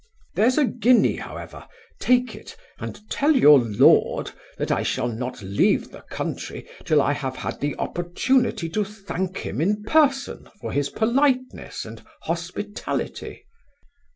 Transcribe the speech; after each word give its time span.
There's 0.33 0.57
a 0.57 0.65
guinea, 0.65 1.17
however; 1.17 1.67
take 1.99 2.33
it, 2.35 2.57
and 2.79 2.99
tell 3.07 3.35
your 3.35 3.59
lord, 3.59 4.31
that 4.57 4.71
I 4.71 4.81
shall 4.81 5.07
not 5.07 5.43
leave 5.43 5.91
the 5.91 6.01
country 6.09 6.67
till 6.85 6.99
I 7.03 7.13
have 7.13 7.35
had 7.35 7.59
the 7.59 7.75
opportunity 7.77 8.67
to 8.69 8.83
thank 8.83 9.37
him 9.37 9.61
in 9.61 9.83
person 9.83 10.49
for 10.59 10.71
his 10.71 10.89
politeness 10.89 11.85
and 11.85 12.01
hospitality. 12.23 13.45